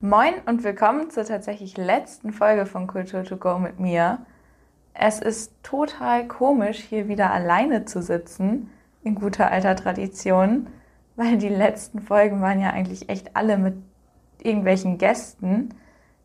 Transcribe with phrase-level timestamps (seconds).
[0.00, 4.20] Moin und willkommen zur tatsächlich letzten Folge von Culture to Go mit mir.
[4.94, 8.70] Es ist total komisch, hier wieder alleine zu sitzen,
[9.02, 10.68] in guter alter Tradition,
[11.16, 13.74] weil die letzten Folgen waren ja eigentlich echt alle mit
[14.40, 15.74] irgendwelchen Gästen,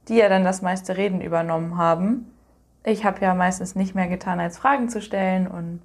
[0.08, 2.32] die ja dann das meiste Reden übernommen haben.
[2.84, 5.82] Ich habe ja meistens nicht mehr getan, als Fragen zu stellen und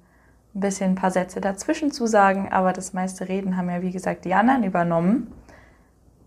[0.53, 3.91] ein bisschen ein paar Sätze dazwischen zu sagen, aber das meiste Reden haben ja wie
[3.91, 5.33] gesagt die anderen übernommen.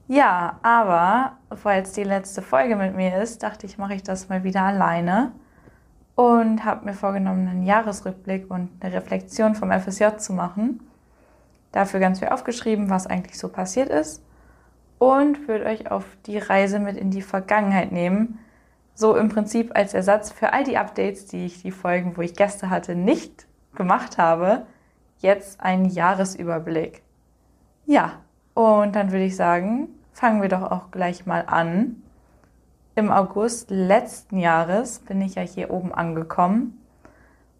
[0.08, 4.28] Ja, aber weil es die letzte Folge mit mir ist, dachte ich, mache ich das
[4.28, 5.32] mal wieder alleine
[6.14, 10.80] und habe mir vorgenommen, einen Jahresrückblick und eine Reflexion vom FSJ zu machen.
[11.70, 14.22] Dafür ganz viel aufgeschrieben, was eigentlich so passiert ist
[14.98, 18.38] und würde euch auf die Reise mit in die Vergangenheit nehmen.
[18.94, 22.34] So im Prinzip als Ersatz für all die Updates, die ich die Folgen, wo ich
[22.34, 24.66] Gäste hatte, nicht gemacht habe.
[25.18, 27.02] Jetzt ein Jahresüberblick.
[27.86, 28.20] Ja,
[28.54, 32.02] und dann würde ich sagen, fangen wir doch auch gleich mal an.
[32.94, 36.78] Im August letzten Jahres bin ich ja hier oben angekommen.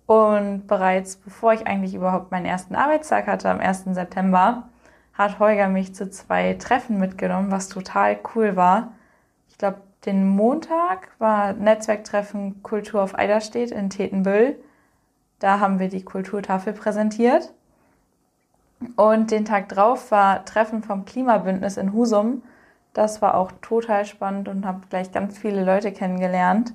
[0.07, 3.85] Und bereits bevor ich eigentlich überhaupt meinen ersten Arbeitstag hatte, am 1.
[3.93, 4.69] September,
[5.15, 8.93] hat Holger mich zu zwei Treffen mitgenommen, was total cool war.
[9.49, 14.59] Ich glaube, den Montag war Netzwerktreffen Kultur auf Eiderstedt in Tetenbüll.
[15.39, 17.53] Da haben wir die Kulturtafel präsentiert.
[18.97, 22.43] Und den Tag drauf war Treffen vom Klimabündnis in Husum.
[22.93, 26.75] Das war auch total spannend und habe gleich ganz viele Leute kennengelernt.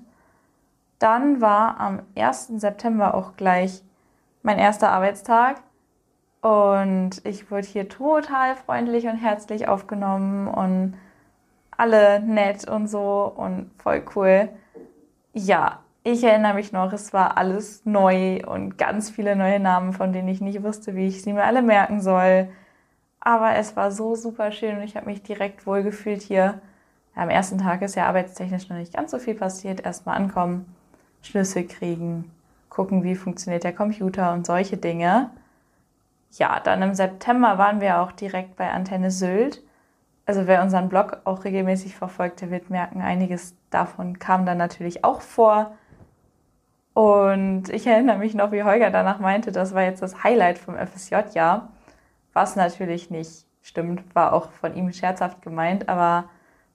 [0.99, 2.53] Dann war am 1.
[2.57, 3.83] September auch gleich
[4.41, 5.57] mein erster Arbeitstag
[6.41, 10.95] und ich wurde hier total freundlich und herzlich aufgenommen und
[11.75, 14.49] alle nett und so und voll cool.
[15.33, 15.79] Ja,
[16.11, 20.29] ich erinnere mich noch, es war alles neu und ganz viele neue Namen, von denen
[20.29, 22.47] ich nicht wusste, wie ich sie mir alle merken soll.
[23.19, 26.61] Aber es war so super schön und ich habe mich direkt wohl gefühlt hier.
[27.13, 29.81] Am ersten Tag ist ja arbeitstechnisch noch nicht ganz so viel passiert.
[29.85, 30.73] Erstmal ankommen,
[31.21, 32.31] Schlüssel kriegen,
[32.69, 35.31] gucken, wie funktioniert der Computer und solche Dinge.
[36.31, 39.61] Ja, dann im September waren wir auch direkt bei Antenne Sylt.
[40.25, 45.03] Also wer unseren Blog auch regelmäßig verfolgt, der wird merken, einiges davon kam dann natürlich
[45.03, 45.75] auch vor.
[46.97, 50.73] Und ich erinnere mich noch, wie Holger danach meinte, das war jetzt das Highlight vom
[50.75, 51.69] FSJ-Jahr,
[52.33, 56.23] was natürlich nicht stimmt, war auch von ihm scherzhaft gemeint, aber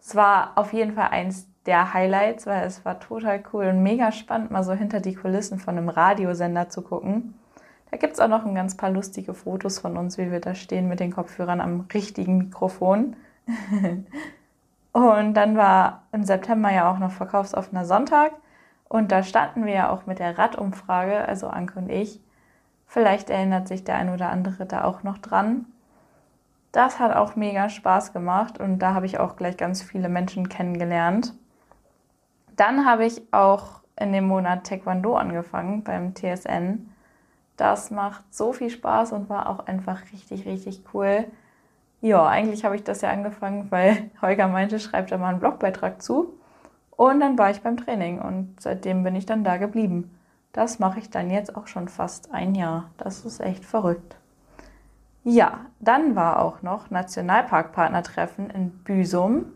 [0.01, 4.13] es war auf jeden Fall eins der Highlights, weil es war total cool und mega
[4.13, 7.35] spannend, mal so hinter die Kulissen von einem Radiosender zu gucken.
[7.91, 10.55] Da gibt es auch noch ein ganz paar lustige Fotos von uns, wie wir da
[10.55, 13.17] stehen mit den Kopfhörern am richtigen Mikrofon.
[14.93, 18.31] und dann war im September ja auch noch verkaufsoffener Sonntag.
[18.93, 22.21] Und da standen wir ja auch mit der Radumfrage, also Anke und ich.
[22.87, 25.65] Vielleicht erinnert sich der ein oder andere da auch noch dran.
[26.73, 30.51] Das hat auch mega Spaß gemacht und da habe ich auch gleich ganz viele Menschen
[30.51, 31.33] kennengelernt.
[32.55, 36.91] Dann habe ich auch in dem Monat Taekwondo angefangen beim TSN.
[37.57, 41.25] Das macht so viel Spaß und war auch einfach richtig, richtig cool.
[42.03, 46.03] Ja, eigentlich habe ich das ja angefangen, weil Holger meinte, schreibt da mal einen Blogbeitrag
[46.03, 46.35] zu.
[46.97, 50.17] Und dann war ich beim Training und seitdem bin ich dann da geblieben.
[50.53, 52.91] Das mache ich dann jetzt auch schon fast ein Jahr.
[52.99, 54.17] Das ist echt verrückt.
[55.25, 59.47] Ja, dann war auch noch Nationalparkpartnertreffen in Büsum.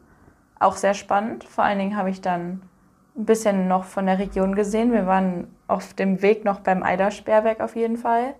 [0.58, 1.44] Auch sehr spannend.
[1.44, 2.62] Vor allen Dingen habe ich dann
[3.16, 4.92] ein bisschen noch von der Region gesehen.
[4.92, 8.34] Wir waren auf dem Weg noch beim Eidersperrwerk auf jeden Fall.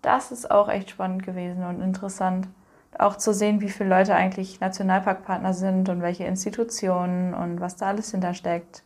[0.00, 2.48] Das ist auch echt spannend gewesen und interessant
[2.98, 7.86] auch zu sehen, wie viele Leute eigentlich Nationalparkpartner sind und welche Institutionen und was da
[7.86, 8.82] alles hintersteckt.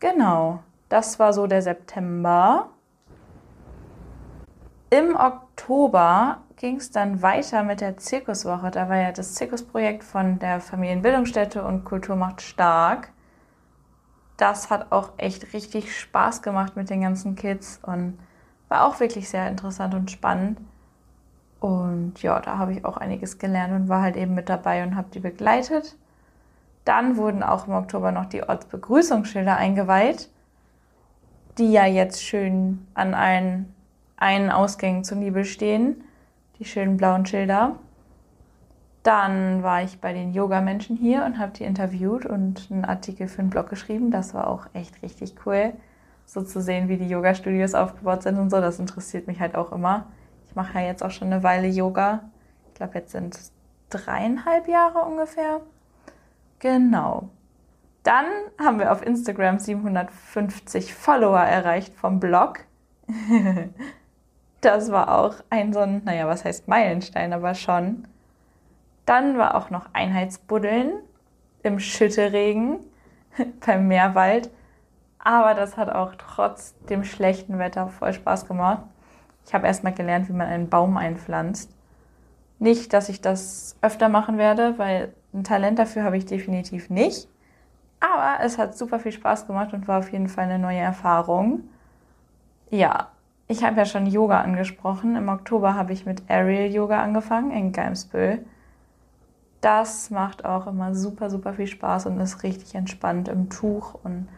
[0.00, 2.68] Genau, das war so der September.
[4.90, 8.70] Im Oktober ging es dann weiter mit der Zirkuswoche.
[8.70, 13.12] Da war ja das Zirkusprojekt von der Familienbildungsstätte und Kultur macht stark.
[14.36, 18.18] Das hat auch echt richtig Spaß gemacht mit den ganzen Kids und
[18.68, 20.60] war auch wirklich sehr interessant und spannend.
[21.60, 24.94] Und ja, da habe ich auch einiges gelernt und war halt eben mit dabei und
[24.96, 25.96] habe die begleitet.
[26.84, 30.30] Dann wurden auch im Oktober noch die Ortsbegrüßungsschilder eingeweiht,
[31.58, 33.74] die ja jetzt schön an allen
[34.16, 36.02] einen Ausgängen zu Nibel stehen,
[36.58, 37.76] die schönen blauen Schilder.
[39.02, 43.40] Dann war ich bei den Yoga-Menschen hier und habe die interviewt und einen Artikel für
[43.40, 44.10] einen Blog geschrieben.
[44.10, 45.72] Das war auch echt richtig cool,
[46.26, 48.60] so zu sehen, wie die Yoga-Studios aufgebaut sind und so.
[48.60, 50.06] Das interessiert mich halt auch immer.
[50.48, 52.30] Ich mache ja jetzt auch schon eine Weile Yoga.
[52.68, 53.52] Ich glaube, jetzt sind es
[53.90, 55.60] dreieinhalb Jahre ungefähr.
[56.58, 57.28] Genau.
[58.02, 58.26] Dann
[58.58, 62.60] haben wir auf Instagram 750 Follower erreicht vom Blog.
[64.60, 68.06] das war auch ein so ein, naja, was heißt Meilenstein, aber schon.
[69.04, 70.92] Dann war auch noch Einheitsbuddeln
[71.62, 72.78] im Schütteregen
[73.66, 74.50] beim Meerwald.
[75.18, 78.84] Aber das hat auch trotz dem schlechten Wetter voll Spaß gemacht.
[79.48, 81.70] Ich habe erstmal gelernt, wie man einen Baum einpflanzt.
[82.58, 87.28] Nicht, dass ich das öfter machen werde, weil ein Talent dafür habe ich definitiv nicht.
[87.98, 91.62] Aber es hat super viel Spaß gemacht und war auf jeden Fall eine neue Erfahrung.
[92.68, 93.08] Ja,
[93.46, 95.16] ich habe ja schon Yoga angesprochen.
[95.16, 98.44] Im Oktober habe ich mit Aerial Yoga angefangen in Geimsbüll.
[99.62, 104.28] Das macht auch immer super, super viel Spaß und ist richtig entspannt im Tuch und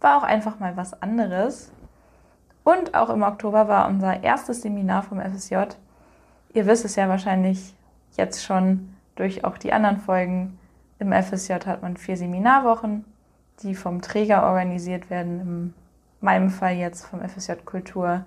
[0.00, 1.72] war auch einfach mal was anderes.
[2.68, 5.56] Und auch im Oktober war unser erstes Seminar vom FSJ.
[6.52, 7.74] Ihr wisst es ja wahrscheinlich
[8.14, 10.58] jetzt schon durch auch die anderen Folgen.
[10.98, 13.06] Im FSJ hat man vier Seminarwochen,
[13.62, 15.40] die vom Träger organisiert werden.
[15.40, 15.74] In
[16.20, 18.26] meinem Fall jetzt vom FSJ Kultur.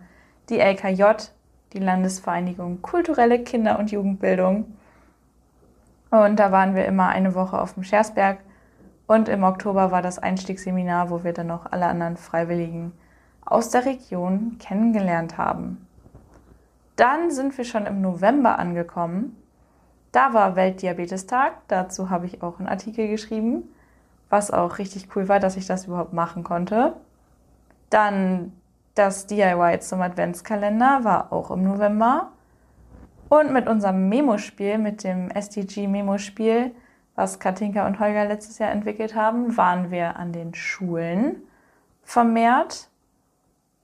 [0.50, 1.04] Die LKJ,
[1.74, 4.76] die Landesvereinigung Kulturelle Kinder- und Jugendbildung.
[6.10, 8.40] Und da waren wir immer eine Woche auf dem Schersberg.
[9.06, 12.94] Und im Oktober war das Einstiegsseminar, wo wir dann noch alle anderen Freiwilligen
[13.51, 15.86] aus der Region kennengelernt haben.
[16.95, 19.36] Dann sind wir schon im November angekommen.
[20.12, 21.53] Da war Weltdiabetestag.
[21.68, 23.63] Dazu habe ich auch einen Artikel geschrieben,
[24.30, 26.94] was auch richtig cool war, dass ich das überhaupt machen konnte.
[27.89, 28.53] Dann
[28.94, 32.31] das DIY zum Adventskalender war auch im November.
[33.30, 36.75] Und mit unserem Memo-Spiel, mit dem SDG-Memo-Spiel,
[37.15, 41.38] was Katinka und Holger letztes Jahr entwickelt haben, waren wir an den Schulen
[42.03, 42.91] vermehrt.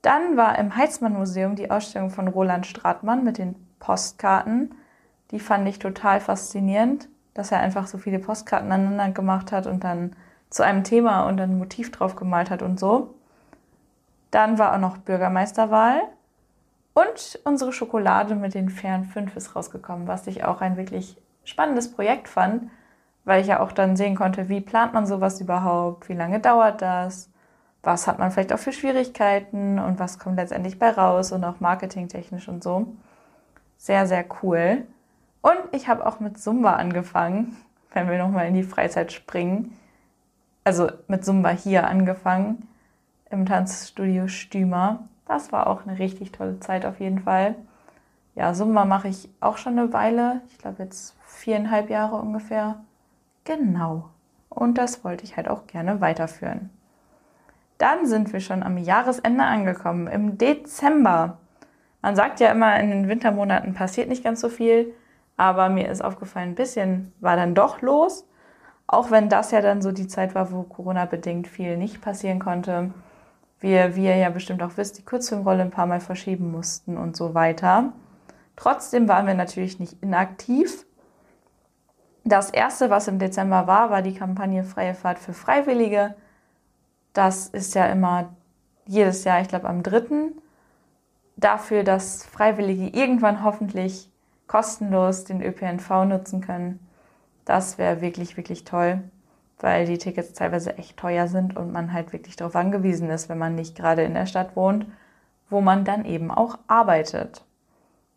[0.08, 4.74] Dann war im Heizmann-Museum die Ausstellung von Roland Stratmann mit den Postkarten.
[5.32, 9.84] Die fand ich total faszinierend, dass er einfach so viele Postkarten aneinander gemacht hat und
[9.84, 10.16] dann
[10.48, 13.16] zu einem Thema und ein Motiv drauf gemalt hat und so.
[14.30, 16.00] Dann war auch noch Bürgermeisterwahl.
[16.94, 21.92] Und unsere Schokolade mit den fairen 5 ist rausgekommen, was ich auch ein wirklich spannendes
[21.92, 22.70] Projekt fand,
[23.26, 26.80] weil ich ja auch dann sehen konnte, wie plant man sowas überhaupt, wie lange dauert
[26.80, 27.28] das,
[27.82, 31.60] was hat man vielleicht auch für Schwierigkeiten und was kommt letztendlich bei raus und auch
[31.60, 32.86] marketingtechnisch und so.
[33.76, 34.86] Sehr, sehr cool.
[35.40, 37.56] Und ich habe auch mit Zumba angefangen,
[37.92, 39.76] wenn wir nochmal in die Freizeit springen.
[40.64, 42.68] Also mit Zumba hier angefangen,
[43.30, 45.08] im Tanzstudio Stümer.
[45.26, 47.54] Das war auch eine richtig tolle Zeit auf jeden Fall.
[48.34, 50.42] Ja, Sumba mache ich auch schon eine Weile.
[50.48, 52.80] Ich glaube jetzt viereinhalb Jahre ungefähr.
[53.44, 54.10] Genau.
[54.48, 56.70] Und das wollte ich halt auch gerne weiterführen.
[57.78, 61.38] Dann sind wir schon am Jahresende angekommen, im Dezember.
[62.02, 64.92] Man sagt ja immer, in den Wintermonaten passiert nicht ganz so viel,
[65.36, 68.26] aber mir ist aufgefallen, ein bisschen war dann doch los.
[68.86, 72.90] Auch wenn das ja dann so die Zeit war, wo Corona-bedingt viel nicht passieren konnte
[73.60, 77.16] wir, wie ihr ja bestimmt auch wisst, die Kurzfilmrolle ein paar Mal verschieben mussten und
[77.16, 77.92] so weiter.
[78.56, 80.86] Trotzdem waren wir natürlich nicht inaktiv.
[82.24, 86.14] Das erste, was im Dezember war, war die Kampagne Freie Fahrt für Freiwillige.
[87.18, 88.30] Das ist ja immer
[88.86, 90.32] jedes Jahr, ich glaube am 3.
[91.36, 94.10] Dafür, dass Freiwillige irgendwann hoffentlich
[94.46, 96.78] kostenlos den ÖPNV nutzen können.
[97.44, 99.02] Das wäre wirklich, wirklich toll
[99.60, 103.38] weil die Tickets teilweise echt teuer sind und man halt wirklich darauf angewiesen ist, wenn
[103.38, 104.86] man nicht gerade in der Stadt wohnt,
[105.50, 107.44] wo man dann eben auch arbeitet.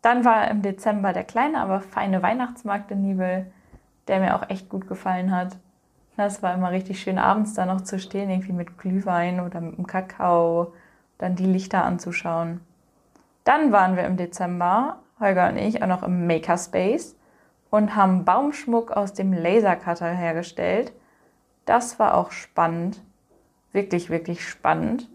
[0.02, 3.52] Dann war im Dezember der kleine, aber feine Weihnachtsmarkt in Nibel,
[4.08, 5.56] der mir auch echt gut gefallen hat.
[6.16, 9.78] Das war immer richtig schön, abends da noch zu stehen, irgendwie mit Glühwein oder mit
[9.78, 10.72] dem Kakao,
[11.18, 12.60] dann die Lichter anzuschauen.
[13.44, 17.16] Dann waren wir im Dezember, Holger und ich, auch noch im Makerspace
[17.70, 20.92] und haben Baumschmuck aus dem Lasercutter hergestellt
[21.64, 23.00] das war auch spannend,
[23.72, 25.08] wirklich, wirklich spannend,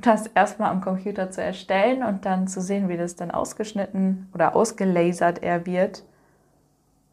[0.00, 4.54] das erstmal am Computer zu erstellen und dann zu sehen, wie das dann ausgeschnitten oder
[4.54, 6.04] ausgelasert er wird.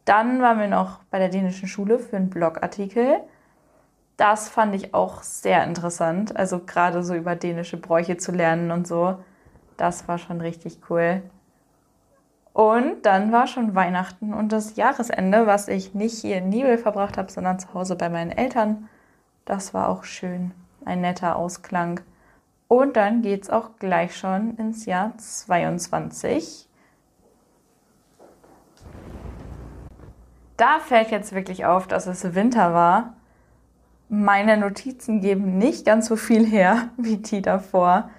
[0.05, 3.21] Dann waren wir noch bei der dänischen Schule für einen Blogartikel.
[4.17, 8.87] Das fand ich auch sehr interessant, also gerade so über dänische Bräuche zu lernen und
[8.87, 9.17] so.
[9.77, 11.23] Das war schon richtig cool.
[12.53, 17.17] Und dann war schon Weihnachten und das Jahresende, was ich nicht hier in Nibel verbracht
[17.17, 18.89] habe, sondern zu Hause bei meinen Eltern.
[19.45, 20.51] Das war auch schön.
[20.83, 22.01] Ein netter Ausklang.
[22.67, 26.67] Und dann geht es auch gleich schon ins Jahr 22.
[30.61, 33.15] Da fällt jetzt wirklich auf, dass es Winter war.
[34.09, 38.11] Meine Notizen geben nicht ganz so viel her wie die davor.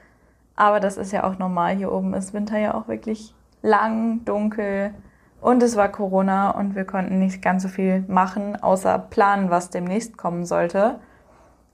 [0.56, 1.76] Aber das ist ja auch normal.
[1.76, 3.32] Hier oben ist Winter ja auch wirklich
[3.62, 4.92] lang, dunkel
[5.40, 9.70] und es war Corona und wir konnten nicht ganz so viel machen, außer planen, was
[9.70, 10.98] demnächst kommen sollte.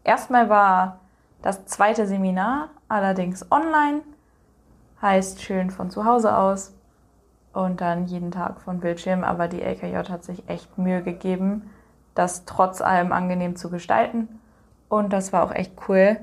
[0.05, 1.01] Erstmal war
[1.41, 4.03] das zweite Seminar allerdings online,
[5.01, 6.78] heißt schön von zu Hause aus
[7.53, 11.71] und dann jeden Tag von Bildschirm, aber die LKJ hat sich echt Mühe gegeben,
[12.15, 14.29] das trotz allem angenehm zu gestalten.
[14.89, 16.19] Und das war auch echt cool.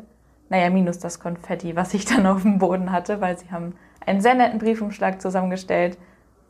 [0.50, 4.22] Naja, minus das Konfetti, was ich dann auf dem Boden hatte, weil sie haben einen
[4.22, 5.98] sehr netten Briefumschlag zusammengestellt.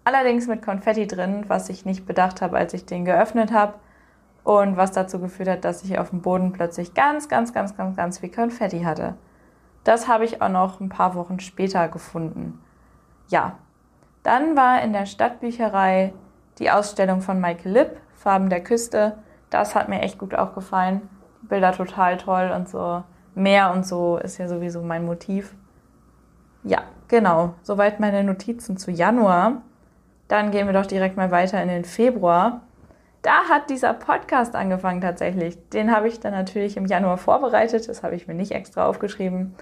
[0.03, 3.75] Allerdings mit Konfetti drin, was ich nicht bedacht habe, als ich den geöffnet habe.
[4.44, 7.96] Und was dazu geführt hat, dass ich auf dem Boden plötzlich ganz, ganz, ganz, ganz,
[7.96, 9.15] ganz viel Konfetti hatte.
[9.84, 12.62] Das habe ich auch noch ein paar Wochen später gefunden.
[13.27, 13.58] Ja,
[14.25, 16.13] dann war in der Stadtbücherei
[16.60, 19.17] die Ausstellung von Michael Lipp, Farben der Küste.
[19.50, 21.01] Das hat mir echt gut auch gefallen.
[21.41, 23.03] Bilder total toll und so.
[23.36, 25.53] Meer und so ist ja sowieso mein Motiv.
[26.63, 27.53] Ja, genau.
[27.62, 29.62] Soweit meine Notizen zu Januar.
[30.27, 32.62] Dann gehen wir doch direkt mal weiter in den Februar
[33.25, 35.58] da hat dieser Podcast angefangen tatsächlich.
[35.70, 37.89] Den habe ich dann natürlich im Januar vorbereitet.
[37.89, 39.55] Das habe ich mir nicht extra aufgeschrieben.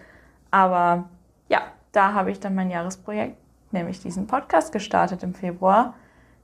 [0.51, 1.05] Aber
[1.47, 1.61] ja,
[1.93, 3.37] da habe ich dann mein Jahresprojekt,
[3.73, 5.95] nämlich diesen Podcast gestartet im Februar.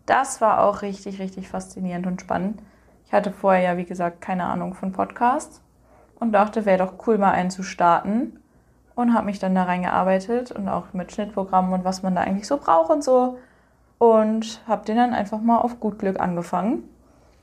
[0.05, 2.62] Das war auch richtig, richtig faszinierend und spannend.
[3.05, 5.62] Ich hatte vorher ja, wie gesagt, keine Ahnung von Podcasts
[6.19, 8.39] und dachte, wäre doch cool, mal einen zu starten.
[8.95, 12.48] Und habe mich dann da reingearbeitet und auch mit Schnittprogrammen und was man da eigentlich
[12.48, 13.39] so braucht und so.
[13.98, 16.83] Und habe den dann einfach mal auf gut Glück angefangen.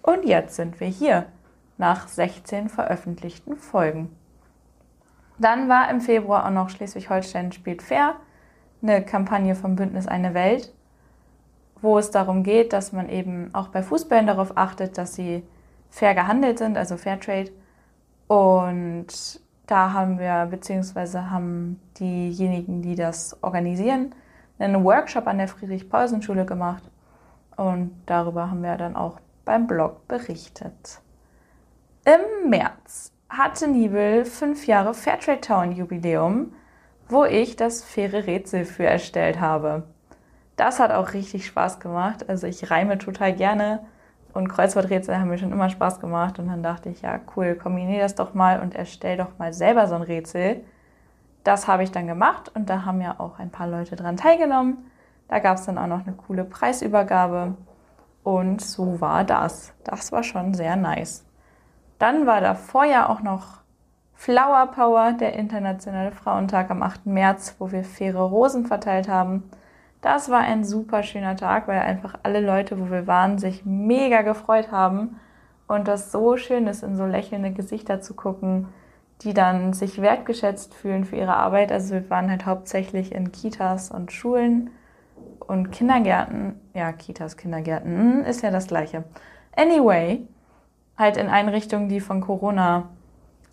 [0.02, 1.24] Und jetzt sind wir hier
[1.78, 4.14] nach 16 veröffentlichten Folgen.
[5.38, 8.16] Dann war im Februar auch noch Schleswig-Holstein spielt fair,
[8.82, 10.72] eine Kampagne vom Bündnis Eine Welt,
[11.80, 15.42] wo es darum geht, dass man eben auch bei Fußballen darauf achtet, dass sie
[15.90, 17.52] fair gehandelt sind, also Fairtrade.
[18.28, 24.14] Und da haben wir, beziehungsweise haben diejenigen, die das organisieren,
[24.58, 26.82] einen Workshop an der Friedrich-Paulsen-Schule gemacht.
[27.56, 31.00] Und darüber haben wir dann auch beim Blog berichtet.
[32.04, 36.52] Im März hatte Nibel fünf Jahre Fairtrade Town Jubiläum,
[37.08, 39.84] wo ich das faire Rätsel für erstellt habe.
[40.56, 42.28] Das hat auch richtig Spaß gemacht.
[42.28, 43.80] Also ich reime total gerne
[44.32, 46.38] und Kreuzworträtsel haben mir schon immer Spaß gemacht.
[46.38, 49.86] Und dann dachte ich, ja cool, kombiniere das doch mal und erstell doch mal selber
[49.86, 50.62] so ein Rätsel.
[51.44, 54.90] Das habe ich dann gemacht und da haben ja auch ein paar Leute dran teilgenommen.
[55.28, 57.54] Da gab es dann auch noch eine coole Preisübergabe.
[58.22, 59.72] Und so war das.
[59.84, 61.24] Das war schon sehr nice.
[61.98, 63.60] Dann war davor ja auch noch
[64.16, 67.06] Flower Power, der Internationale Frauentag am 8.
[67.06, 69.44] März, wo wir faire Rosen verteilt haben.
[70.00, 74.22] Das war ein super schöner Tag, weil einfach alle Leute, wo wir waren, sich mega
[74.22, 75.20] gefreut haben
[75.68, 78.68] und das so schön ist, in so lächelnde Gesichter zu gucken,
[79.20, 81.70] die dann sich wertgeschätzt fühlen für ihre Arbeit.
[81.70, 84.70] Also wir waren halt hauptsächlich in Kitas und Schulen
[85.40, 89.04] und Kindergärten, ja, Kitas, Kindergärten, hm, ist ja das gleiche.
[89.54, 90.26] Anyway,
[90.96, 92.88] halt in Einrichtungen, die von Corona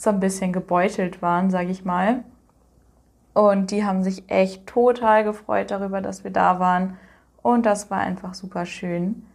[0.04, 2.24] so ein bisschen gebeutelt waren, sage ich mal.
[3.34, 6.98] Und die haben sich echt total gefreut darüber, dass wir da waren.
[7.42, 9.26] Und das war einfach super schön.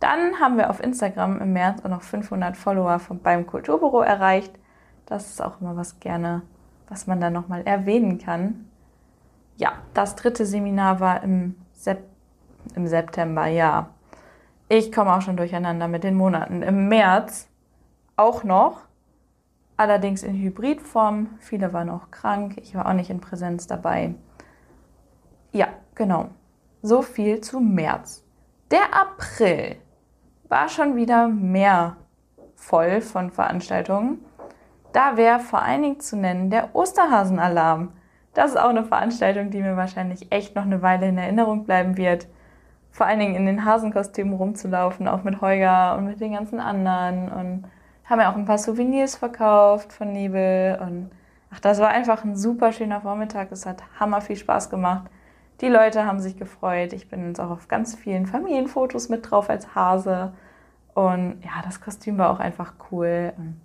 [0.00, 4.52] Dann haben wir auf Instagram im März auch noch 500 Follower vom, beim Kulturbüro erreicht.
[5.06, 6.42] Das ist auch immer was gerne,
[6.88, 8.68] was man dann nochmal erwähnen kann.
[9.56, 12.02] Ja, das dritte Seminar war im Sep
[12.74, 13.88] im September, ja.
[14.68, 16.62] Ich komme auch schon durcheinander mit den Monaten.
[16.62, 17.48] Im März
[18.16, 18.87] auch noch,
[19.78, 21.38] allerdings in Hybridform.
[21.38, 22.56] Viele waren auch krank.
[22.58, 24.14] Ich war auch nicht in Präsenz dabei.
[25.52, 26.28] Ja, genau.
[26.82, 28.24] So viel zu März.
[28.70, 29.76] Der April
[30.48, 31.96] war schon wieder mehr
[32.54, 34.24] voll von Veranstaltungen.
[34.92, 37.92] Da wäre vor allen Dingen zu nennen der Osterhasenalarm.
[38.34, 41.96] Das ist auch eine Veranstaltung, die mir wahrscheinlich echt noch eine Weile in Erinnerung bleiben
[41.96, 42.26] wird.
[42.90, 47.28] Vor allen Dingen in den Hasenkostümen rumzulaufen, auch mit Holger und mit den ganzen anderen.
[47.30, 47.64] Und
[48.08, 50.78] haben ja auch ein paar Souvenirs verkauft von Nebel.
[50.80, 51.10] Und
[51.52, 53.52] ach, das war einfach ein super schöner Vormittag.
[53.52, 55.10] Es hat hammer viel Spaß gemacht.
[55.60, 56.92] Die Leute haben sich gefreut.
[56.92, 60.32] Ich bin jetzt auch auf ganz vielen Familienfotos mit drauf als Hase.
[60.94, 63.32] Und ja, das Kostüm war auch einfach cool.
[63.36, 63.60] Und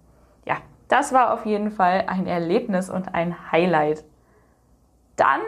[0.46, 0.58] ja,
[0.88, 4.04] das war auf jeden Fall ein Erlebnis und ein Highlight.
[5.16, 5.42] Dann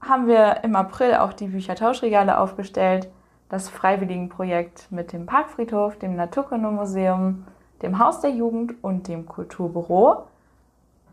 [0.00, 3.08] haben wir im April auch die Büchertauschregale aufgestellt,
[3.48, 7.44] das Freiwilligenprojekt mit dem Parkfriedhof, dem Naturkundemuseum,
[7.82, 10.26] dem Haus der Jugend und dem Kulturbüro.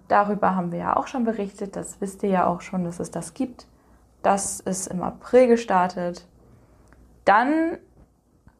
[0.07, 3.11] Darüber haben wir ja auch schon berichtet, das wisst ihr ja auch schon, dass es
[3.11, 3.67] das gibt.
[4.21, 6.27] Das ist im April gestartet.
[7.25, 7.77] Dann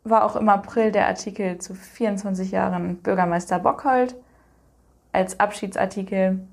[0.04, 4.16] war auch im April der Artikel zu 24 Jahren Bürgermeister Bockhold
[5.14, 6.46] als Abschiedsartikel.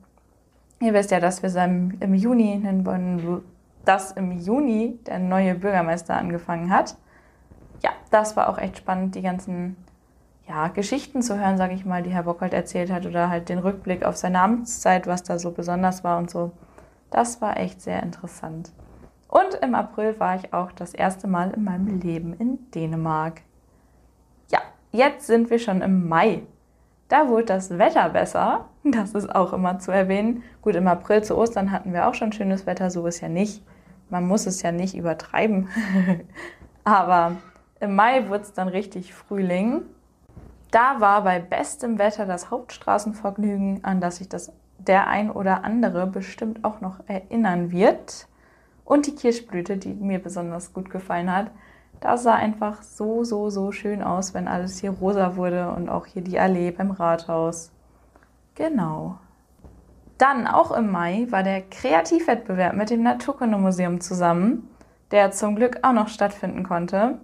[0.80, 2.62] Ihr wisst ja, dass wir im Juni,
[3.84, 6.96] dass im Juni der neue Bürgermeister angefangen hat.
[7.82, 9.76] Ja, das war auch echt spannend, die ganzen
[10.50, 13.60] ja, Geschichten zu hören, sage ich mal, die Herr Bockhold erzählt hat oder halt den
[13.60, 16.50] Rückblick auf seine Amtszeit, was da so besonders war und so.
[17.12, 18.72] Das war echt sehr interessant.
[19.28, 23.42] Und im April war ich auch das erste Mal in meinem Leben in Dänemark.
[24.50, 24.58] Ja,
[24.90, 26.42] jetzt sind wir schon im Mai.
[27.08, 28.66] Da wurde das Wetter besser.
[28.82, 30.42] Das ist auch immer zu erwähnen.
[30.62, 33.62] Gut, im April zu Ostern hatten wir auch schon schönes Wetter, so ist ja nicht.
[34.08, 35.68] Man muss es ja nicht übertreiben.
[36.84, 37.36] Aber
[37.78, 39.82] im Mai wurde es dann richtig Frühling.
[40.70, 46.06] Da war bei bestem Wetter das Hauptstraßenvergnügen, an das sich das der ein oder andere
[46.06, 48.26] bestimmt auch noch erinnern wird.
[48.84, 51.50] Und die Kirschblüte, die mir besonders gut gefallen hat.
[52.00, 56.06] Das sah einfach so, so, so schön aus, wenn alles hier rosa wurde und auch
[56.06, 57.70] hier die Allee beim Rathaus.
[58.54, 59.18] Genau.
[60.18, 64.68] Dann auch im Mai war der Kreativwettbewerb mit dem Naturkundemuseum zusammen,
[65.10, 67.18] der zum Glück auch noch stattfinden konnte.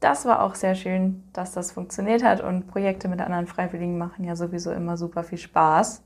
[0.00, 4.24] Das war auch sehr schön, dass das funktioniert hat und Projekte mit anderen Freiwilligen machen
[4.24, 6.02] ja sowieso immer super viel Spaß.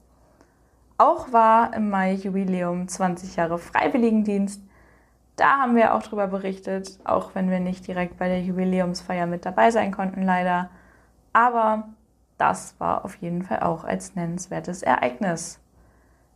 [0.97, 4.61] Auch war im Mai Jubiläum 20 Jahre Freiwilligendienst
[5.40, 9.47] da haben wir auch drüber berichtet, auch wenn wir nicht direkt bei der Jubiläumsfeier mit
[9.47, 10.68] dabei sein konnten, leider.
[11.32, 11.88] Aber
[12.37, 15.59] das war auf jeden Fall auch als nennenswertes Ereignis.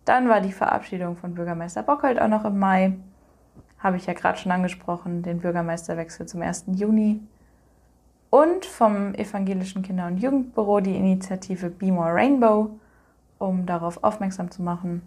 [0.06, 2.96] Dann war die Verabschiedung von Bürgermeister Bockhold auch noch im Mai.
[3.78, 6.64] Habe ich ja gerade schon angesprochen, den Bürgermeisterwechsel zum 1.
[6.68, 7.20] Juni.
[8.34, 12.68] Und vom Evangelischen Kinder- und Jugendbüro die Initiative Be More Rainbow,
[13.38, 15.06] um darauf aufmerksam zu machen.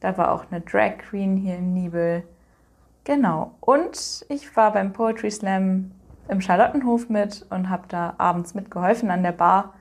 [0.00, 2.22] Da war auch eine Drag Queen hier in Nibel
[3.04, 3.52] Genau.
[3.60, 5.90] Und ich war beim Poetry Slam
[6.28, 9.72] im Charlottenhof mit und habe da abends mitgeholfen an der Bar.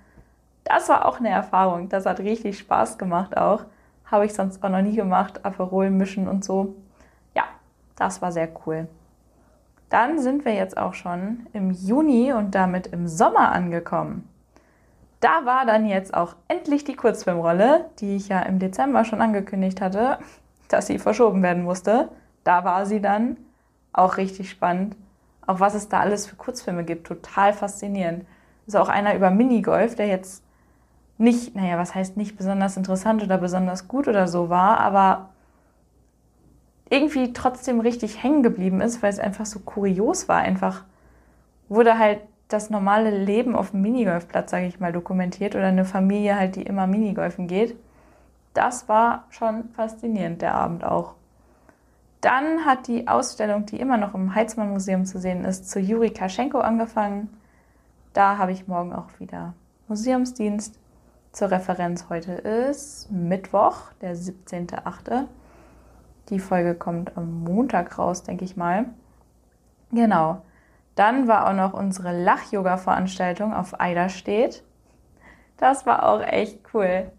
[0.64, 1.90] Das war auch eine Erfahrung.
[1.90, 3.66] Das hat richtig Spaß gemacht auch.
[4.06, 5.44] Habe ich sonst auch noch nie gemacht.
[5.44, 6.78] Aperol mischen und so.
[7.36, 7.44] Ja,
[7.98, 8.88] das war sehr cool.
[9.90, 14.28] Dann sind wir jetzt auch schon im Juni und damit im Sommer angekommen.
[15.20, 19.82] Da war dann jetzt auch endlich die Kurzfilmrolle, die ich ja im Dezember schon angekündigt
[19.82, 20.20] hatte,
[20.68, 22.10] dass sie verschoben werden musste
[22.46, 23.36] da war sie dann.
[23.92, 24.96] Auch richtig spannend.
[25.46, 27.08] Auch was es da alles für Kurzfilme gibt.
[27.08, 28.26] Total faszinierend.
[28.66, 30.44] Also auch einer über Minigolf, der jetzt
[31.18, 35.30] nicht, naja, was heißt nicht besonders interessant oder besonders gut oder so war, aber
[36.90, 40.38] irgendwie trotzdem richtig hängen geblieben ist, weil es einfach so kurios war.
[40.38, 40.84] Einfach
[41.68, 46.38] wurde halt das normale Leben auf dem Minigolfplatz, sage ich mal, dokumentiert oder eine Familie
[46.38, 47.76] halt, die immer Minigolfen geht.
[48.54, 51.16] Das war schon faszinierend, der Abend auch.
[52.22, 56.12] Dann hat die Ausstellung, die immer noch im Heizmann Museum zu sehen ist, zu Juri
[56.12, 57.30] Kaschenko angefangen.
[58.14, 59.54] Da habe ich morgen auch wieder
[59.88, 60.80] Museumsdienst.
[61.32, 65.26] Zur Referenz heute ist Mittwoch, der 17.8.
[66.30, 68.86] Die Folge kommt am Montag raus, denke ich mal.
[69.92, 70.42] Genau.
[70.96, 74.64] Dann war auch noch unsere Lach-Yoga-Veranstaltung auf Eiderstedt.
[75.58, 77.12] Das war auch echt cool.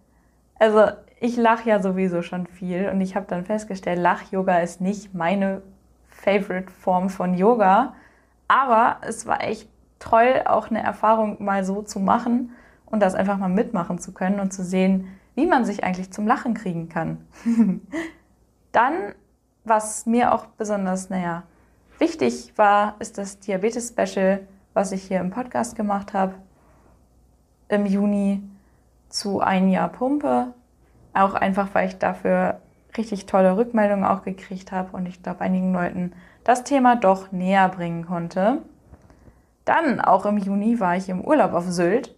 [0.58, 0.88] Also
[1.20, 5.62] ich lache ja sowieso schon viel und ich habe dann festgestellt, Lach-Yoga ist nicht meine
[6.08, 7.94] Favorite-Form von Yoga.
[8.48, 12.52] Aber es war echt toll, auch eine Erfahrung mal so zu machen
[12.86, 16.26] und das einfach mal mitmachen zu können und zu sehen, wie man sich eigentlich zum
[16.26, 17.18] Lachen kriegen kann.
[18.76, 19.14] dann,
[19.64, 21.44] was mir auch besonders, naja,
[21.98, 26.34] wichtig war, ist das Diabetes-Special, was ich hier im Podcast gemacht habe
[27.68, 28.42] im Juni
[29.08, 30.52] zu ein Jahr Pumpe.
[31.14, 32.60] Auch einfach, weil ich dafür
[32.98, 36.12] richtig tolle Rückmeldungen auch gekriegt habe und ich glaube, einigen Leuten
[36.44, 38.62] das Thema doch näher bringen konnte.
[39.64, 42.14] Dann, auch im Juni, war ich im Urlaub auf Sylt.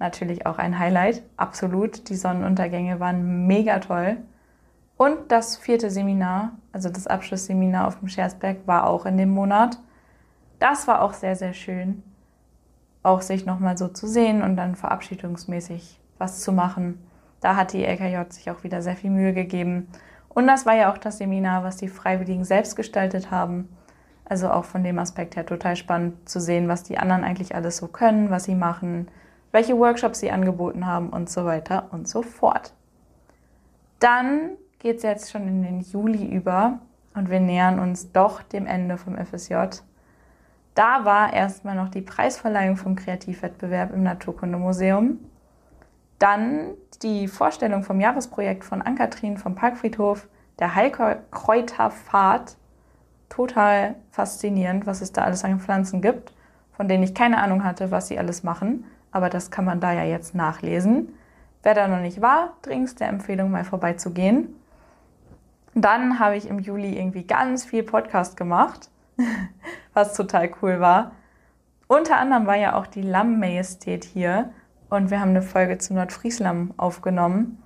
[0.00, 2.08] Natürlich auch ein Highlight, absolut.
[2.08, 4.18] Die Sonnenuntergänge waren mega toll.
[5.00, 9.78] Und das vierte Seminar, also das Abschlussseminar auf dem Scherzberg, war auch in dem Monat.
[10.58, 12.02] Das war auch sehr, sehr schön,
[13.02, 17.02] auch sich nochmal so zu sehen und dann verabschiedungsmäßig was zu machen.
[17.40, 19.88] Da hat die LKJ sich auch wieder sehr viel Mühe gegeben.
[20.28, 23.74] Und das war ja auch das Seminar, was die Freiwilligen selbst gestaltet haben.
[24.26, 27.78] Also auch von dem Aspekt her total spannend zu sehen, was die anderen eigentlich alles
[27.78, 29.08] so können, was sie machen,
[29.50, 32.74] welche Workshops sie angeboten haben und so weiter und so fort.
[33.98, 36.80] Dann geht es jetzt schon in den Juli über
[37.14, 39.54] und wir nähern uns doch dem Ende vom FSJ.
[40.74, 45.18] Da war erstmal noch die Preisverleihung vom Kreativwettbewerb im Naturkundemuseum.
[46.18, 52.56] Dann die Vorstellung vom Jahresprojekt von Ankatrin vom Parkfriedhof, der Heilkräuterfahrt.
[53.28, 56.32] Total faszinierend, was es da alles an Pflanzen gibt,
[56.72, 58.84] von denen ich keine Ahnung hatte, was sie alles machen.
[59.12, 61.14] Aber das kann man da ja jetzt nachlesen.
[61.62, 64.59] Wer da noch nicht war, dringend der Empfehlung, mal vorbeizugehen.
[65.74, 68.90] Dann habe ich im Juli irgendwie ganz viel Podcast gemacht,
[69.94, 71.12] was total cool war.
[71.86, 74.52] Unter anderem war ja auch die Lamm-Majestät hier
[74.88, 77.62] und wir haben eine Folge zu Nordfriesland aufgenommen.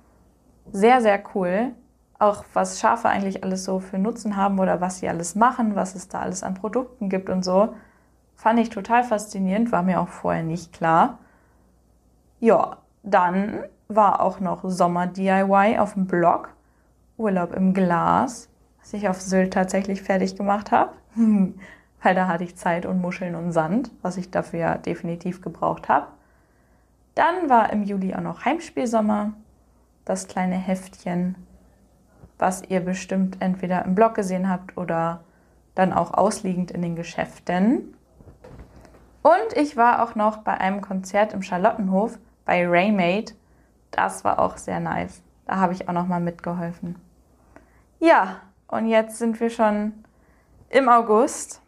[0.71, 1.73] Sehr, sehr cool.
[2.17, 5.95] Auch was Schafe eigentlich alles so für Nutzen haben oder was sie alles machen, was
[5.95, 7.75] es da alles an Produkten gibt und so.
[8.35, 11.19] Fand ich total faszinierend, war mir auch vorher nicht klar.
[12.39, 16.54] Ja, dann war auch noch Sommer-DIY auf dem Blog,
[17.17, 18.49] Urlaub im Glas,
[18.79, 20.93] was ich auf Sylt tatsächlich fertig gemacht habe,
[22.01, 25.89] weil da hatte ich Zeit und Muscheln und Sand, was ich dafür ja definitiv gebraucht
[25.89, 26.07] habe.
[27.15, 29.33] Dann war im Juli auch noch Heimspielsommer,
[30.03, 31.35] das kleine Heftchen,
[32.37, 35.21] was ihr bestimmt entweder im Blog gesehen habt oder
[35.73, 37.95] dann auch ausliegend in den Geschäften.
[39.21, 43.33] Und ich war auch noch bei einem Konzert im Charlottenhof bei Raymate.
[43.91, 45.21] Das war auch sehr nice.
[45.47, 46.95] Da habe ich auch noch mal mitgeholfen.
[48.05, 49.91] Ja, und jetzt sind wir schon
[50.69, 51.59] im August,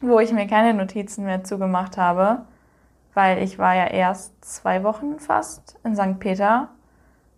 [0.00, 2.42] wo ich mir keine Notizen mehr zugemacht habe,
[3.14, 6.20] weil ich war ja erst zwei Wochen fast in St.
[6.20, 6.68] Peter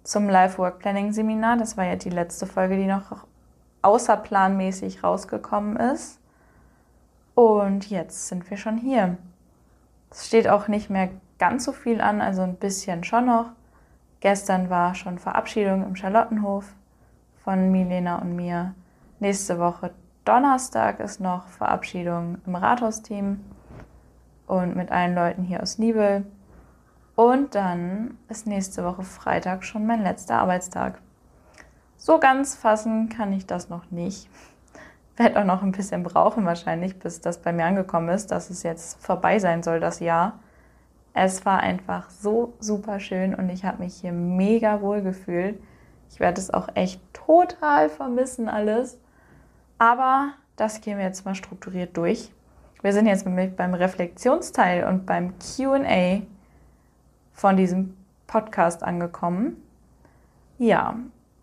[0.04, 1.56] zum Life Work Planning Seminar.
[1.56, 3.24] Das war ja die letzte Folge, die noch
[3.80, 6.20] außerplanmäßig rausgekommen ist.
[7.34, 9.16] Und jetzt sind wir schon hier.
[10.10, 13.52] Es steht auch nicht mehr ganz so viel an, also ein bisschen schon noch.
[14.20, 16.74] Gestern war schon Verabschiedung im Charlottenhof
[17.44, 18.74] von Milena und mir.
[19.20, 19.92] Nächste Woche
[20.24, 23.40] Donnerstag ist noch Verabschiedung im Rathausteam
[24.46, 26.24] und mit allen Leuten hier aus Nibel.
[27.16, 30.98] Und dann ist nächste Woche Freitag schon mein letzter Arbeitstag.
[31.96, 34.28] So ganz fassen kann ich das noch nicht.
[35.16, 38.62] Werde auch noch ein bisschen brauchen wahrscheinlich, bis das bei mir angekommen ist, dass es
[38.62, 40.38] jetzt vorbei sein soll, das Jahr.
[41.14, 45.60] Es war einfach so super schön und ich habe mich hier mega wohl gefühlt.
[46.12, 48.98] Ich werde es auch echt total vermissen alles.
[49.78, 52.30] Aber das gehen wir jetzt mal strukturiert durch.
[52.82, 56.22] Wir sind jetzt beim Reflexionsteil und beim QA
[57.32, 57.96] von diesem
[58.26, 59.56] Podcast angekommen.
[60.58, 60.96] Ja,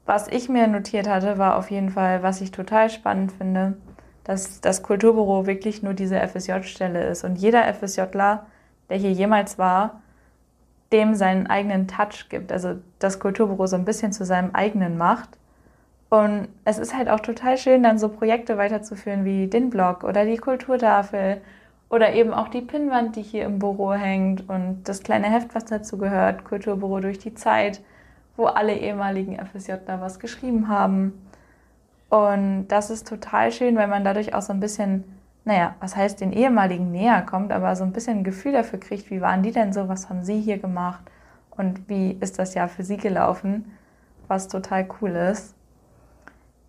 [0.06, 3.76] was ich mir notiert hatte, war auf jeden Fall, was ich total spannend finde,
[4.24, 8.46] dass das Kulturbüro wirklich nur diese FSJ-Stelle ist und jeder FSJler,
[8.90, 10.02] der hier jemals war,
[10.92, 12.52] dem seinen eigenen Touch gibt.
[12.52, 15.30] Also das Kulturbüro so ein bisschen zu seinem eigenen macht.
[16.10, 20.26] Und es ist halt auch total schön, dann so Projekte weiterzuführen wie den Blog oder
[20.26, 21.42] die Kulturtafel
[21.90, 25.66] oder eben auch die Pinnwand, die hier im Büro hängt und das kleine Heft, was
[25.66, 27.82] dazu gehört, Kulturbüro durch die Zeit,
[28.38, 31.14] wo alle ehemaligen FSJler was geschrieben haben.
[32.10, 35.04] Und das ist total schön, weil man dadurch auch so ein bisschen,
[35.50, 39.10] naja, was heißt den ehemaligen näher kommt, aber so ein bisschen ein Gefühl dafür kriegt,
[39.10, 41.02] wie waren die denn so, was haben sie hier gemacht
[41.50, 43.72] und wie ist das Jahr für sie gelaufen,
[44.28, 45.56] was total cool ist.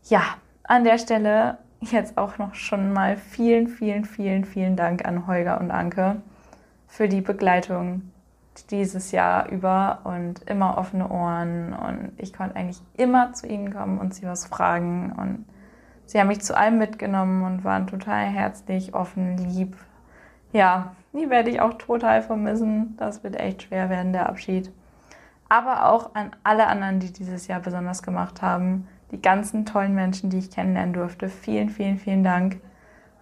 [0.05, 0.23] Ja,
[0.63, 5.61] an der Stelle jetzt auch noch schon mal vielen, vielen, vielen, vielen Dank an Holger
[5.61, 6.23] und Anke
[6.89, 8.11] für die Begleitung
[8.71, 13.99] dieses Jahr über und immer offene Ohren und ich konnte eigentlich immer zu ihnen kommen
[13.99, 15.45] und sie was fragen und
[16.11, 19.77] sie haben mich zu allem mitgenommen und waren total herzlich, offen, lieb.
[20.53, 22.97] Ja, die werde ich auch total vermissen.
[22.97, 24.73] Das wird echt schwer werden, der Abschied.
[25.49, 30.31] Aber auch an alle anderen, die dieses Jahr besonders gemacht haben die ganzen tollen Menschen,
[30.31, 31.29] die ich kennenlernen durfte.
[31.29, 32.61] Vielen, vielen, vielen Dank.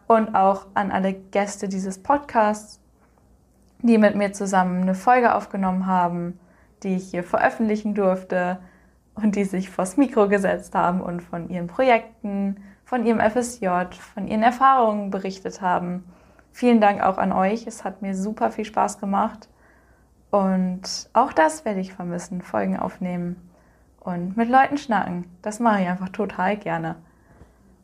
[0.06, 2.80] Und auch an alle Gäste dieses Podcasts,
[3.80, 6.38] die mit mir zusammen eine Folge aufgenommen haben,
[6.82, 8.58] die ich hier veröffentlichen durfte
[9.14, 12.56] und die sich vors Mikro gesetzt haben und von ihren Projekten,
[12.88, 13.66] von ihrem FSJ,
[14.14, 16.10] von ihren Erfahrungen berichtet haben.
[16.52, 17.66] Vielen Dank auch an euch.
[17.66, 19.50] Es hat mir super viel Spaß gemacht.
[20.30, 23.50] Und auch das werde ich vermissen, Folgen aufnehmen
[24.00, 25.26] und mit Leuten schnacken.
[25.42, 26.96] Das mache ich einfach total gerne.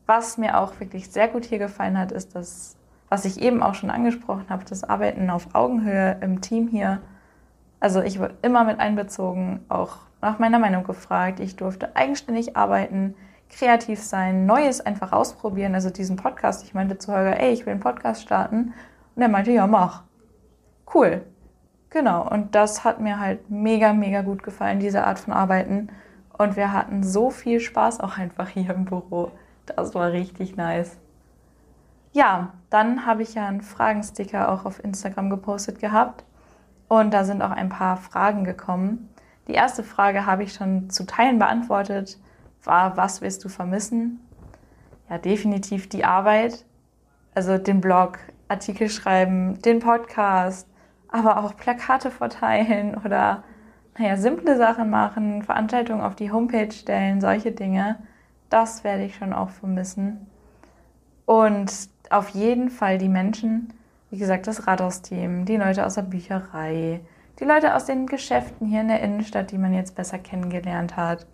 [0.07, 2.79] Was mir auch wirklich sehr gut hier gefallen hat, ist das,
[3.11, 7.03] was ich eben auch schon angesprochen habe, das Arbeiten auf Augenhöhe im Team hier.
[7.79, 11.41] Also ich wurde immer mit einbezogen, auch nach meiner Meinung gefragt.
[11.41, 13.15] Ich durfte eigenständig arbeiten,
[13.57, 15.75] kreativ sein, Neues einfach ausprobieren.
[15.75, 18.75] Also diesen Podcast, ich meinte zu Holger, ey, ich will einen Podcast starten.
[19.15, 20.03] Und er meinte, ja, mach.
[20.93, 21.25] Cool.
[21.91, 25.89] Genau, und das hat mir halt mega, mega gut gefallen, diese Art von Arbeiten.
[26.37, 29.31] Und wir hatten so viel Spaß auch einfach hier im Büro.
[29.67, 30.99] Das war richtig nice.
[32.13, 36.25] Ja, dann habe ich ja einen Fragensticker auch auf Instagram gepostet gehabt.
[36.89, 39.09] Und da sind auch ein paar Fragen gekommen.
[39.47, 42.19] Die erste Frage habe ich schon zu Teilen beantwortet.
[42.65, 44.21] War, was willst du vermissen?
[45.09, 46.65] Ja, definitiv die Arbeit.
[47.35, 50.69] Also den Blog, Artikel schreiben, den Podcast,
[51.09, 53.43] aber auch Plakate verteilen oder
[53.99, 57.97] naja, simple Sachen machen, Veranstaltungen auf die Homepage stellen, solche Dinge,
[58.51, 60.27] das werde ich schon auch vermissen.
[61.27, 61.73] Und
[62.11, 63.73] auf jeden Fall die Menschen,
[64.11, 67.01] wie gesagt, das Rathaus-Team, die Leute aus der Bücherei,
[67.41, 71.27] die Leute aus den Geschäften hier in der Innenstadt, die man jetzt besser kennengelernt hat.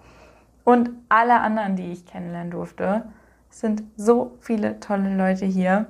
[0.64, 3.04] Und alle anderen, die ich kennenlernen durfte.
[3.50, 5.86] Es sind so viele tolle Leute hier.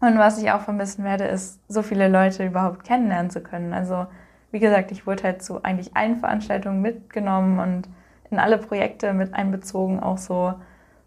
[0.00, 3.72] Und was ich auch vermissen werde, ist, so viele Leute überhaupt kennenlernen zu können.
[3.72, 4.06] Also
[4.50, 7.88] wie gesagt, ich wurde halt zu eigentlich allen Veranstaltungen mitgenommen und
[8.30, 10.54] in alle Projekte mit einbezogen, auch so,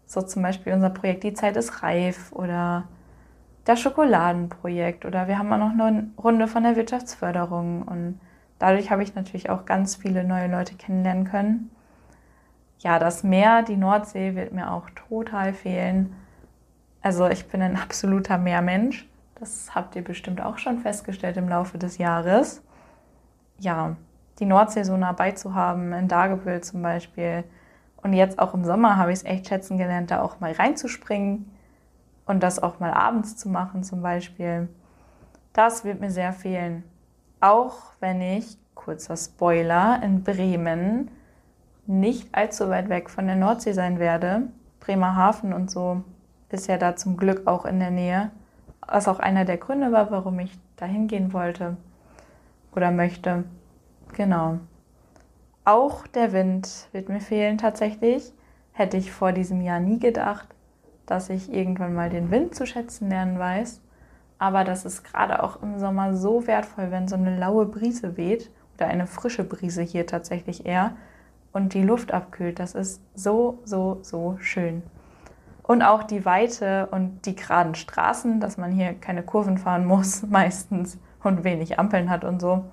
[0.06, 2.84] so zum Beispiel unser Projekt Die Zeit ist reif oder
[3.64, 8.20] das Schokoladenprojekt oder wir haben auch noch eine Runde von der Wirtschaftsförderung und
[8.58, 11.70] dadurch habe ich natürlich auch ganz viele neue Leute kennenlernen können.
[12.82, 16.16] Ja, das Meer, die Nordsee wird mir auch total fehlen.
[17.02, 19.06] Also ich bin ein absoluter Meermensch.
[19.34, 22.62] Das habt ihr bestimmt auch schon festgestellt im Laufe des Jahres.
[23.58, 23.96] Ja,
[24.38, 27.44] die Nordsee so nah bei zu haben, in Dagebüll zum Beispiel.
[28.02, 31.50] Und jetzt auch im Sommer habe ich es echt schätzen gelernt, da auch mal reinzuspringen
[32.24, 34.70] und das auch mal abends zu machen zum Beispiel.
[35.52, 36.84] Das wird mir sehr fehlen.
[37.40, 41.10] Auch wenn ich, kurzer Spoiler, in Bremen
[41.86, 44.42] nicht allzu weit weg von der Nordsee sein werde.
[44.80, 46.02] Bremerhaven und so
[46.50, 48.30] ist ja da zum Glück auch in der Nähe.
[48.86, 51.76] Was auch einer der Gründe war, warum ich da hingehen wollte
[52.74, 53.44] oder möchte.
[54.14, 54.58] Genau.
[55.64, 58.32] Auch der Wind wird mir fehlen tatsächlich.
[58.72, 60.48] Hätte ich vor diesem Jahr nie gedacht,
[61.06, 63.80] dass ich irgendwann mal den Wind zu schätzen lernen weiß.
[64.38, 68.50] Aber das ist gerade auch im Sommer so wertvoll, wenn so eine laue Brise weht
[68.76, 70.96] oder eine frische Brise hier tatsächlich eher
[71.52, 72.58] und die Luft abkühlt.
[72.58, 74.82] Das ist so, so, so schön.
[75.62, 80.22] Und auch die Weite und die geraden Straßen, dass man hier keine Kurven fahren muss
[80.28, 82.64] meistens und wenig Ampeln hat und so.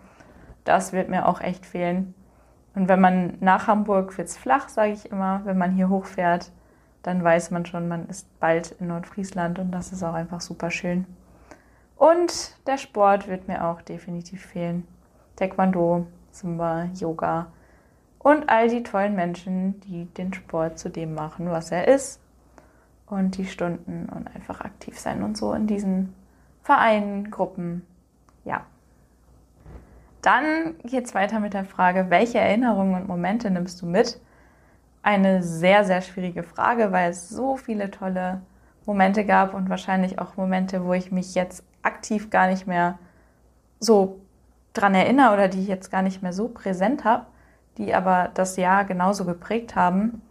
[0.63, 2.13] Das wird mir auch echt fehlen.
[2.75, 5.41] Und wenn man nach Hamburg wird es flach, sage ich immer.
[5.45, 6.51] Wenn man hier hochfährt,
[7.03, 10.69] dann weiß man schon, man ist bald in Nordfriesland und das ist auch einfach super
[10.69, 11.05] schön.
[11.95, 14.87] Und der Sport wird mir auch definitiv fehlen.
[15.35, 17.47] Taekwondo, Zumba, Yoga
[18.27, 22.19] und all die tollen Menschen, die den Sport zu dem machen, was er ist.
[23.05, 26.13] Und die Stunden und einfach aktiv sein und so in diesen
[26.61, 27.87] Vereinen, Gruppen.
[28.43, 28.65] Ja.
[30.21, 34.19] Dann geht es weiter mit der Frage, welche Erinnerungen und Momente nimmst du mit?
[35.03, 38.41] Eine sehr, sehr schwierige Frage, weil es so viele tolle
[38.85, 42.99] Momente gab und wahrscheinlich auch Momente, wo ich mich jetzt aktiv gar nicht mehr
[43.79, 44.19] so
[44.73, 47.25] dran erinnere oder die ich jetzt gar nicht mehr so präsent habe,
[47.77, 50.21] die aber das Jahr genauso geprägt haben.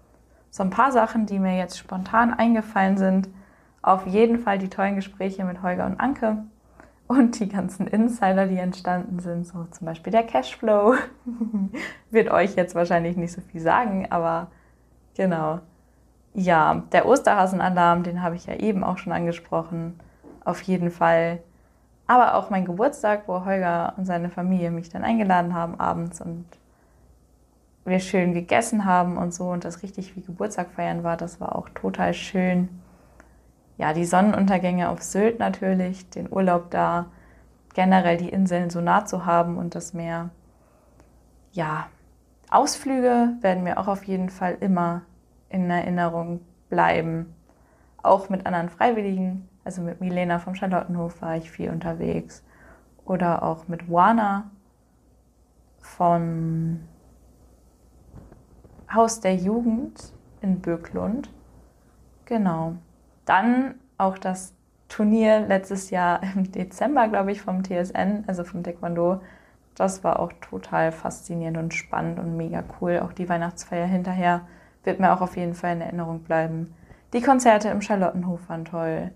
[0.51, 3.29] So ein paar Sachen, die mir jetzt spontan eingefallen sind.
[3.83, 6.39] Auf jeden Fall die tollen Gespräche mit Holger und Anke
[7.07, 10.95] und die ganzen Insider, die entstanden sind, so zum Beispiel der Cashflow,
[12.11, 14.49] wird euch jetzt wahrscheinlich nicht so viel sagen, aber
[15.15, 15.61] genau.
[16.35, 19.99] Ja, der Osterhasenalarm, den habe ich ja eben auch schon angesprochen,
[20.45, 21.39] auf jeden Fall.
[22.07, 26.45] Aber auch mein Geburtstag, wo Holger und seine Familie mich dann eingeladen haben abends und
[27.87, 31.57] wir schön gegessen haben und so und das richtig wie Geburtstag feiern war, das war
[31.57, 32.68] auch total schön
[33.79, 37.07] ja, die Sonnenuntergänge auf Sylt natürlich, den Urlaub da,
[37.75, 40.31] generell die Inseln so nah zu haben und das Meer.
[41.53, 41.88] Ja,
[42.51, 45.03] Ausflüge werden mir auch auf jeden Fall immer
[45.51, 47.35] in Erinnerung bleiben.
[48.03, 52.42] Auch mit anderen Freiwilligen, also mit Milena vom Charlottenhof war ich viel unterwegs.
[53.05, 54.51] Oder auch mit Wana
[55.81, 56.81] vom
[58.92, 61.31] Haus der Jugend in Böklund.
[62.25, 62.75] Genau.
[63.25, 64.53] Dann auch das
[64.88, 69.20] Turnier letztes Jahr im Dezember, glaube ich, vom TSN, also vom Taekwondo.
[69.75, 73.01] Das war auch total faszinierend und spannend und mega cool.
[73.05, 74.42] Auch die Weihnachtsfeier hinterher
[74.85, 76.75] wird mir auch auf jeden Fall in Erinnerung bleiben.
[77.12, 79.11] Die Konzerte im Charlottenhof waren toll.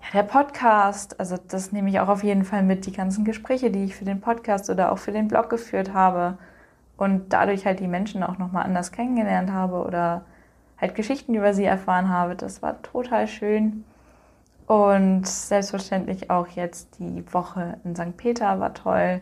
[0.00, 2.84] Ja, der Podcast, also das nehme ich auch auf jeden Fall mit.
[2.84, 6.36] Die ganzen Gespräche, die ich für den Podcast oder auch für den Blog geführt habe
[6.96, 10.24] und dadurch halt die Menschen auch nochmal anders kennengelernt habe oder
[10.80, 12.36] halt Geschichten über sie erfahren habe.
[12.36, 13.84] Das war total schön.
[14.66, 18.16] Und selbstverständlich auch jetzt die Woche in St.
[18.16, 19.20] Peter war toll.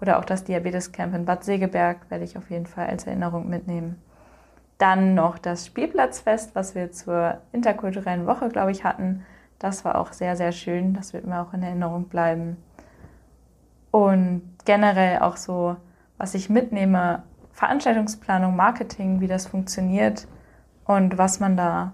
[0.00, 4.00] Oder auch das Diabetescamp in Bad Segeberg werde ich auf jeden Fall als Erinnerung mitnehmen.
[4.78, 9.24] Dann noch das Spielplatzfest, was wir zur interkulturellen Woche, glaube ich, hatten.
[9.58, 10.94] Das war auch sehr, sehr schön.
[10.94, 12.56] Das wird mir auch in Erinnerung bleiben.
[13.90, 15.76] Und generell auch so,
[16.24, 20.26] was ich mitnehme, Veranstaltungsplanung, Marketing, wie das funktioniert,
[20.86, 21.92] und was man da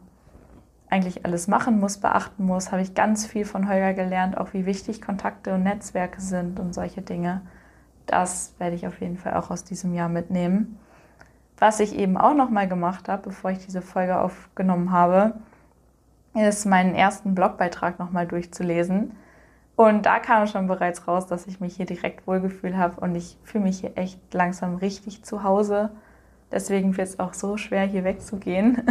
[0.88, 4.66] eigentlich alles machen muss, beachten muss, habe ich ganz viel von Holger gelernt, auch wie
[4.66, 7.40] wichtig Kontakte und Netzwerke sind und solche Dinge.
[8.06, 10.78] Das werde ich auf jeden Fall auch aus diesem Jahr mitnehmen.
[11.58, 15.34] Was ich eben auch noch mal gemacht habe, bevor ich diese Folge aufgenommen habe,
[16.34, 19.10] ist meinen ersten Blogbeitrag noch mal durchzulesen.
[19.80, 23.38] Und da kam schon bereits raus, dass ich mich hier direkt wohlgefühlt habe und ich
[23.44, 25.88] fühle mich hier echt langsam richtig zu Hause.
[26.52, 28.82] Deswegen wird es auch so schwer, hier wegzugehen.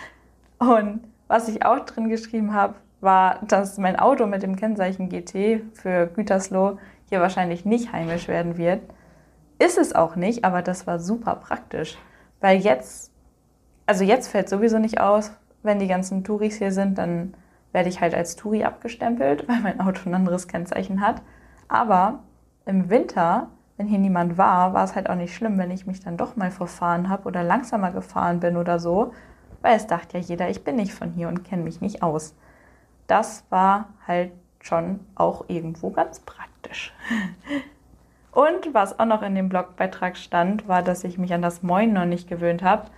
[0.60, 5.62] Und was ich auch drin geschrieben habe, war, dass mein Auto mit dem Kennzeichen GT
[5.74, 8.82] für Gütersloh hier wahrscheinlich nicht heimisch werden wird.
[9.58, 11.98] Ist es auch nicht, aber das war super praktisch.
[12.40, 13.10] Weil jetzt,
[13.86, 15.32] also jetzt fällt sowieso nicht aus,
[15.64, 17.34] wenn die ganzen Touris hier sind, dann
[17.72, 21.22] werde ich halt als Touri abgestempelt, weil mein Auto ein anderes Kennzeichen hat.
[21.68, 22.20] Aber
[22.66, 26.00] im Winter, wenn hier niemand war, war es halt auch nicht schlimm, wenn ich mich
[26.00, 29.12] dann doch mal verfahren habe oder langsamer gefahren bin oder so,
[29.62, 32.34] weil es dachte ja jeder, ich bin nicht von hier und kenne mich nicht aus.
[33.06, 36.92] Das war halt schon auch irgendwo ganz praktisch.
[38.30, 41.92] Und was auch noch in dem Blogbeitrag stand, war, dass ich mich an das Moin
[41.92, 42.88] noch nicht gewöhnt habe.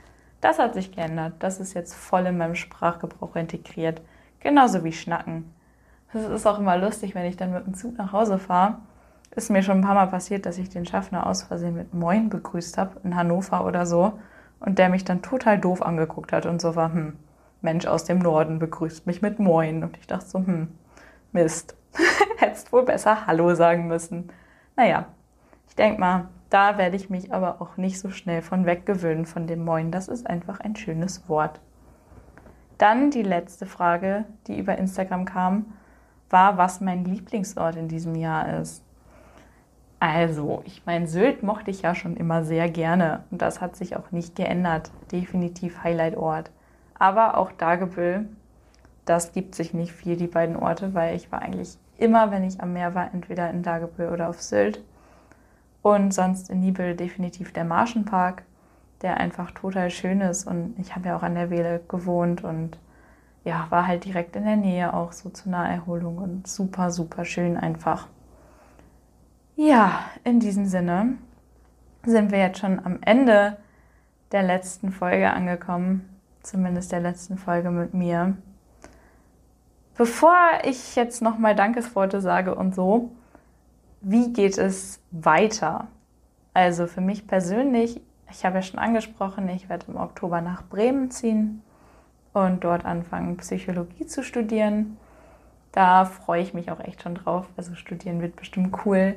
[0.42, 1.34] Das hat sich geändert.
[1.38, 4.02] Das ist jetzt voll in meinem Sprachgebrauch integriert.
[4.40, 5.52] Genauso wie Schnacken.
[6.12, 8.78] Es ist auch immer lustig, wenn ich dann mit dem Zug nach Hause fahre.
[9.36, 12.30] Ist mir schon ein paar Mal passiert, dass ich den Schaffner aus Versehen mit Moin
[12.30, 14.18] begrüßt habe, in Hannover oder so.
[14.58, 17.16] Und der mich dann total doof angeguckt hat und so war, hm,
[17.62, 19.84] Mensch aus dem Norden begrüßt mich mit Moin.
[19.84, 20.68] Und ich dachte so, hm,
[21.32, 21.76] Mist.
[22.38, 24.30] Hättest wohl besser Hallo sagen müssen.
[24.74, 25.06] Naja,
[25.68, 29.46] ich denke mal, da werde ich mich aber auch nicht so schnell von weggewöhnen von
[29.46, 29.92] dem Moin.
[29.92, 31.60] Das ist einfach ein schönes Wort.
[32.80, 35.66] Dann die letzte Frage, die über Instagram kam,
[36.30, 38.82] war, was mein Lieblingsort in diesem Jahr ist.
[39.98, 43.96] Also, ich meine, Sylt mochte ich ja schon immer sehr gerne und das hat sich
[43.96, 44.90] auch nicht geändert.
[45.12, 46.50] Definitiv Highlight-Ort.
[46.98, 48.26] Aber auch Dagebüll,
[49.04, 52.62] das gibt sich nicht viel, die beiden Orte, weil ich war eigentlich immer, wenn ich
[52.62, 54.82] am Meer war, entweder in Dagebüll oder auf Sylt.
[55.82, 58.42] Und sonst in Nibel definitiv der Marschenpark,
[59.02, 60.46] der einfach total schön ist.
[60.46, 62.78] Und ich habe ja auch an der Wehle gewohnt und
[63.44, 67.56] ja, war halt direkt in der Nähe auch so zur Naherholung und super, super schön
[67.56, 68.08] einfach.
[69.56, 71.14] Ja, in diesem Sinne
[72.04, 73.56] sind wir jetzt schon am Ende
[74.32, 76.08] der letzten Folge angekommen,
[76.42, 78.36] zumindest der letzten Folge mit mir.
[79.96, 83.10] Bevor ich jetzt nochmal Dankesworte sage und so,
[84.00, 85.88] wie geht es weiter?
[86.54, 88.00] Also für mich persönlich,
[88.30, 91.62] ich habe ja schon angesprochen, ich werde im Oktober nach Bremen ziehen
[92.32, 94.96] und dort anfangen, Psychologie zu studieren.
[95.72, 97.46] Da freue ich mich auch echt schon drauf.
[97.56, 99.16] Also studieren wird bestimmt cool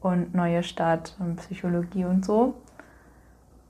[0.00, 2.54] und neue Stadt und Psychologie und so.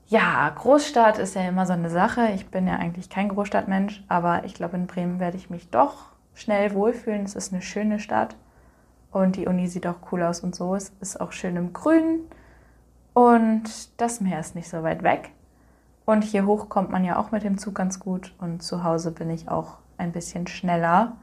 [0.07, 2.29] Ja, Großstadt ist ja immer so eine Sache.
[2.33, 6.11] Ich bin ja eigentlich kein Großstadtmensch, aber ich glaube, in Bremen werde ich mich doch
[6.33, 7.25] schnell wohlfühlen.
[7.25, 8.35] Es ist eine schöne Stadt
[9.11, 10.75] und die Uni sieht auch cool aus und so.
[10.75, 12.21] Es ist auch schön im Grün
[13.17, 13.63] und
[13.99, 15.31] das Meer ist nicht so weit weg.
[16.05, 19.09] Und hier hoch kommt man ja auch mit dem Zug ganz gut und zu Hause
[19.09, 21.13] bin ich auch ein bisschen schneller.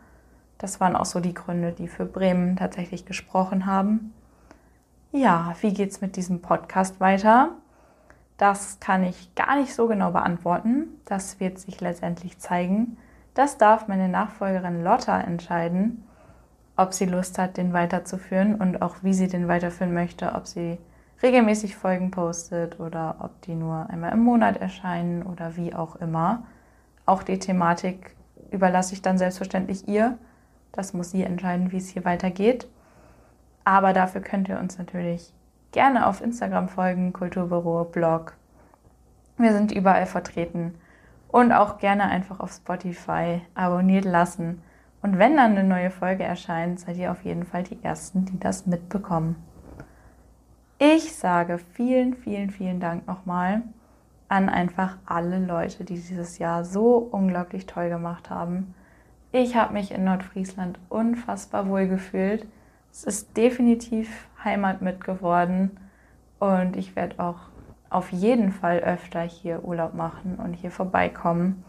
[0.59, 4.13] Das waren auch so die Gründe, die für Bremen tatsächlich gesprochen haben.
[5.13, 7.51] Ja, wie geht es mit diesem Podcast weiter?
[8.39, 10.89] Das kann ich gar nicht so genau beantworten.
[11.05, 12.97] Das wird sich letztendlich zeigen.
[13.35, 16.05] Das darf meine Nachfolgerin Lotta entscheiden
[16.77, 20.79] ob sie Lust hat, den weiterzuführen und auch wie sie den weiterführen möchte, ob sie
[21.23, 26.45] regelmäßig Folgen postet oder ob die nur einmal im Monat erscheinen oder wie auch immer.
[27.07, 28.17] Auch die Thematik
[28.51, 30.19] überlasse ich dann selbstverständlich ihr.
[30.73, 32.69] Das muss sie entscheiden, wie es hier weitergeht.
[33.65, 35.33] Aber dafür könnt ihr uns natürlich
[35.73, 38.35] gerne auf Instagram folgen, Kulturbüro, Blog.
[39.37, 40.75] Wir sind überall vertreten.
[41.29, 44.63] Und auch gerne einfach auf Spotify abonniert lassen.
[45.03, 48.39] Und wenn dann eine neue Folge erscheint, seid ihr auf jeden Fall die Ersten, die
[48.39, 49.37] das mitbekommen.
[50.79, 53.63] Ich sage vielen, vielen, vielen Dank nochmal
[54.29, 58.75] an einfach alle Leute, die dieses Jahr so unglaublich toll gemacht haben.
[59.31, 62.47] Ich habe mich in Nordfriesland unfassbar wohl gefühlt.
[62.91, 65.79] Es ist definitiv Heimat mit geworden
[66.41, 67.39] und ich werde auch
[67.89, 71.65] auf jeden Fall öfter hier Urlaub machen und hier vorbeikommen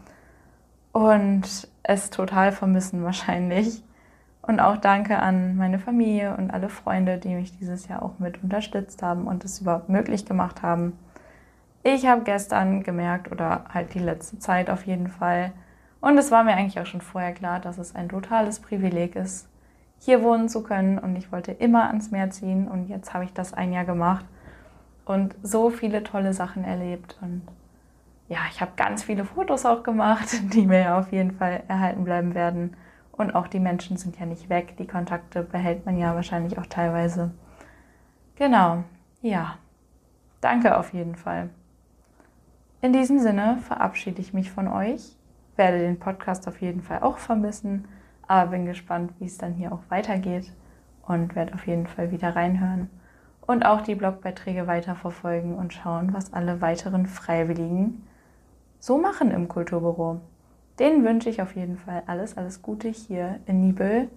[0.92, 3.82] und es total vermissen wahrscheinlich.
[4.46, 8.42] Und auch danke an meine Familie und alle Freunde, die mich dieses Jahr auch mit
[8.42, 10.96] unterstützt haben und es überhaupt möglich gemacht haben.
[11.82, 15.52] Ich habe gestern gemerkt, oder halt die letzte Zeit auf jeden Fall,
[16.00, 19.48] und es war mir eigentlich auch schon vorher klar, dass es ein totales Privileg ist,
[19.98, 20.98] hier wohnen zu können.
[20.98, 24.24] Und ich wollte immer ans Meer ziehen und jetzt habe ich das ein Jahr gemacht
[25.04, 27.18] und so viele tolle Sachen erlebt.
[27.20, 27.42] Und
[28.28, 32.34] ja, ich habe ganz viele Fotos auch gemacht, die mir auf jeden Fall erhalten bleiben
[32.34, 32.76] werden.
[33.16, 34.76] Und auch die Menschen sind ja nicht weg.
[34.78, 37.32] Die Kontakte behält man ja wahrscheinlich auch teilweise.
[38.36, 38.84] Genau,
[39.22, 39.56] ja.
[40.40, 41.48] Danke auf jeden Fall.
[42.82, 45.16] In diesem Sinne verabschiede ich mich von euch,
[45.56, 47.88] werde den Podcast auf jeden Fall auch vermissen,
[48.28, 50.52] aber bin gespannt, wie es dann hier auch weitergeht
[51.06, 52.90] und werde auf jeden Fall wieder reinhören
[53.46, 58.06] und auch die Blogbeiträge weiterverfolgen und schauen, was alle weiteren Freiwilligen
[58.78, 60.20] so machen im Kulturbüro.
[60.78, 64.10] Denen wünsche ich auf jeden Fall alles, alles Gute hier in Nibel,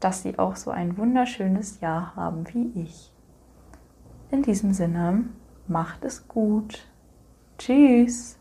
[0.00, 3.12] dass sie auch so ein wunderschönes Jahr haben wie ich.
[4.30, 5.24] In diesem Sinne,
[5.68, 6.86] macht es gut.
[7.58, 8.38] Tschüss.